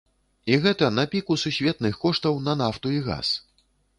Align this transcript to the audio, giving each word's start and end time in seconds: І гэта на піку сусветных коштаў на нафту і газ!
І 0.53 0.55
гэта 0.63 0.87
на 0.93 1.03
піку 1.11 1.37
сусветных 1.43 1.99
коштаў 2.05 2.41
на 2.47 2.57
нафту 2.65 2.97
і 2.97 3.03
газ! 3.11 3.27